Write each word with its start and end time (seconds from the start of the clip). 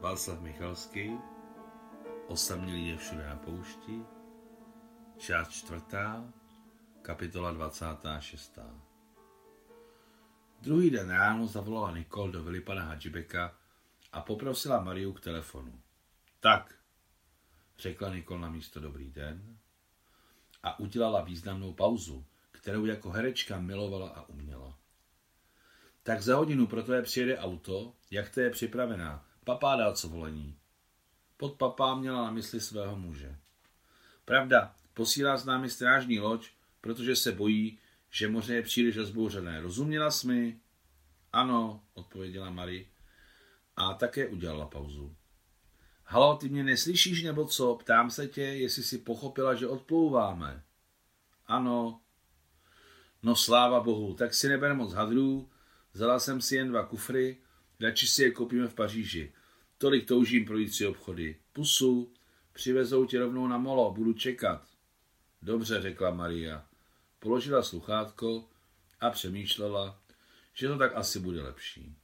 Václav 0.00 0.40
Michalský, 0.40 1.18
Osamělý 2.26 2.88
je 2.88 2.96
všude 2.96 3.26
na 3.26 3.36
poušti, 3.36 4.02
část 5.16 5.48
čtvrtá, 5.48 6.32
kapitola 7.02 7.52
26. 7.52 8.58
Druhý 10.60 10.90
den 10.90 11.10
ráno 11.10 11.46
zavolala 11.46 11.96
Nikol 11.96 12.30
do 12.30 12.42
vily 12.42 12.60
pana 12.60 12.82
Hadžibeka 12.82 13.58
a 14.12 14.20
poprosila 14.20 14.80
Mariu 14.80 15.12
k 15.12 15.20
telefonu. 15.20 15.82
Tak, 16.40 16.74
řekla 17.78 18.14
Nikol 18.14 18.38
na 18.38 18.50
místo 18.50 18.80
dobrý 18.80 19.10
den 19.10 19.58
a 20.62 20.78
udělala 20.78 21.22
významnou 21.22 21.72
pauzu, 21.72 22.26
kterou 22.50 22.84
jako 22.84 23.10
herečka 23.10 23.60
milovala 23.60 24.08
a 24.08 24.28
uměla. 24.28 24.78
Tak 26.02 26.22
za 26.22 26.36
hodinu 26.36 26.66
pro 26.66 26.82
tvé 26.82 27.02
přijede 27.02 27.38
auto, 27.38 27.94
jak 28.10 28.30
to 28.30 28.40
je 28.40 28.50
připravená, 28.50 29.27
Papá 29.48 29.76
dal 29.76 29.94
co 29.94 30.08
volení. 30.08 30.56
Pod 31.36 31.54
papá 31.54 31.94
měla 31.94 32.22
na 32.22 32.30
mysli 32.30 32.60
svého 32.60 32.96
muže. 32.96 33.36
Pravda, 34.24 34.74
posílá 34.94 35.36
s 35.36 35.44
námi 35.44 35.70
strážní 35.70 36.20
loď, 36.20 36.50
protože 36.80 37.16
se 37.16 37.32
bojí, 37.32 37.78
že 38.10 38.28
moře 38.28 38.54
je 38.54 38.62
příliš 38.62 38.96
rozbouřené. 38.96 39.60
Rozuměla 39.60 40.10
jsi 40.10 40.26
mi? 40.26 40.60
Ano, 41.32 41.82
odpověděla 41.94 42.50
Marie. 42.50 42.84
A 43.76 43.94
také 43.94 44.28
udělala 44.28 44.66
pauzu. 44.66 45.16
Halo, 46.04 46.36
ty 46.36 46.48
mě 46.48 46.64
neslyšíš 46.64 47.22
nebo 47.22 47.44
co? 47.44 47.74
Ptám 47.74 48.10
se 48.10 48.26
tě, 48.26 48.42
jestli 48.42 48.82
si 48.82 48.98
pochopila, 48.98 49.54
že 49.54 49.68
odplouváme. 49.68 50.62
Ano. 51.46 52.00
No 53.22 53.36
sláva 53.36 53.80
bohu, 53.80 54.14
tak 54.14 54.34
si 54.34 54.48
neber 54.48 54.74
moc 54.74 54.92
hadrů, 54.92 55.50
vzala 55.92 56.18
jsem 56.18 56.40
si 56.40 56.56
jen 56.56 56.68
dva 56.68 56.86
kufry, 56.86 57.36
radši 57.80 58.06
si 58.06 58.22
je 58.22 58.30
koupíme 58.30 58.68
v 58.68 58.74
Paříži. 58.74 59.32
Tolik 59.78 60.08
toužím 60.08 60.44
projít 60.44 60.74
si 60.74 60.86
obchody. 60.86 61.36
Pusu, 61.52 62.12
přivezou 62.52 63.06
tě 63.06 63.18
rovnou 63.18 63.46
na 63.46 63.58
molo, 63.58 63.92
budu 63.94 64.12
čekat. 64.12 64.68
Dobře, 65.42 65.82
řekla 65.82 66.10
Maria. 66.10 66.66
Položila 67.18 67.62
sluchátko 67.62 68.48
a 69.00 69.10
přemýšlela, 69.10 70.00
že 70.54 70.68
to 70.68 70.78
tak 70.78 70.92
asi 70.94 71.20
bude 71.20 71.42
lepší. 71.42 71.96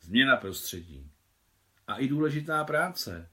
Změna 0.00 0.36
prostředí. 0.36 1.10
A 1.86 1.96
i 1.96 2.08
důležitá 2.08 2.64
práce. 2.64 3.28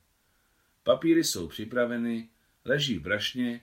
Papíry 0.83 1.23
jsou 1.23 1.47
připraveny, 1.47 2.29
leží 2.65 2.99
v 2.99 3.01
brašně 3.01 3.61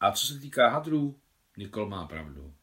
a 0.00 0.12
co 0.12 0.26
se 0.26 0.38
týká 0.40 0.68
hadrů, 0.68 1.20
Nikol 1.56 1.88
má 1.88 2.06
pravdu. 2.06 2.54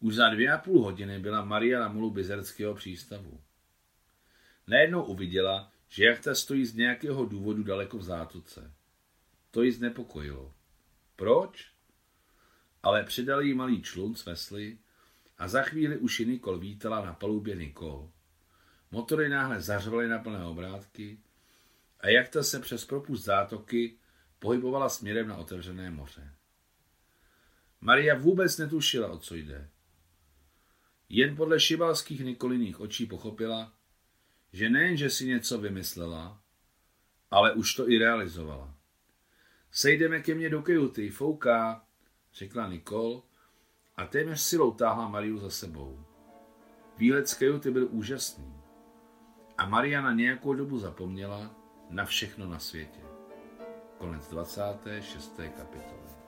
Už 0.00 0.14
za 0.14 0.28
dvě 0.28 0.52
a 0.52 0.58
půl 0.58 0.82
hodiny 0.82 1.18
byla 1.18 1.44
Maria 1.44 1.80
na 1.80 1.88
molu 1.88 2.10
Bizerského 2.10 2.74
přístavu. 2.74 3.40
Najednou 4.66 5.04
uviděla, 5.04 5.72
že 5.88 6.04
jachta 6.04 6.34
stojí 6.34 6.66
z 6.66 6.74
nějakého 6.74 7.24
důvodu 7.24 7.62
daleko 7.62 7.98
v 7.98 8.02
zátoce. 8.02 8.74
To 9.50 9.62
ji 9.62 9.72
znepokojilo. 9.72 10.54
Proč? 11.16 11.72
Ale 12.82 13.04
přidal 13.04 13.42
jí 13.42 13.54
malý 13.54 13.82
člun 13.82 14.14
s 14.14 14.24
vesly 14.24 14.78
a 15.38 15.48
za 15.48 15.62
chvíli 15.62 15.96
už 15.96 16.20
ji 16.20 16.26
Nikol 16.26 16.58
vítala 16.58 17.04
na 17.04 17.12
palubě 17.12 17.56
Nikol. 17.56 18.10
Motory 18.90 19.28
náhle 19.28 19.60
zařvaly 19.60 20.08
na 20.08 20.18
plné 20.18 20.44
obrátky 20.44 21.18
a 22.00 22.08
jachta 22.08 22.42
se 22.42 22.60
přes 22.60 22.84
propust 22.84 23.24
zátoky 23.24 23.98
pohybovala 24.38 24.88
směrem 24.88 25.28
na 25.28 25.36
otevřené 25.36 25.90
moře. 25.90 26.32
Maria 27.80 28.18
vůbec 28.18 28.58
netušila, 28.58 29.08
o 29.08 29.18
co 29.18 29.34
jde. 29.34 29.70
Jen 31.08 31.36
podle 31.36 31.60
šibalských 31.60 32.20
Nikoliných 32.20 32.80
očí 32.80 33.06
pochopila, 33.06 33.72
že 34.52 34.70
nejen, 34.70 34.96
že 34.96 35.10
si 35.10 35.26
něco 35.26 35.58
vymyslela, 35.58 36.40
ale 37.30 37.52
už 37.52 37.74
to 37.74 37.90
i 37.90 37.98
realizovala. 37.98 38.74
Sejdeme 39.70 40.20
ke 40.20 40.34
mně 40.34 40.50
do 40.50 40.62
kajuty, 40.62 41.10
fouká, 41.10 41.84
řekla 42.34 42.68
Nikol 42.68 43.22
a 43.96 44.06
téměř 44.06 44.40
silou 44.40 44.72
táhla 44.72 45.08
Mariu 45.08 45.38
za 45.38 45.50
sebou. 45.50 46.04
Výlet 46.98 47.28
z 47.28 47.34
kajuty 47.34 47.70
byl 47.70 47.88
úžasný 47.90 48.62
a 49.58 49.66
Maria 49.66 50.00
na 50.00 50.12
nějakou 50.12 50.54
dobu 50.54 50.78
zapomněla 50.78 51.54
na 51.90 52.04
všechno 52.04 52.46
na 52.46 52.58
světě. 52.58 53.00
Konec 53.98 54.28
26. 54.28 55.40
kapitoly. 55.56 56.21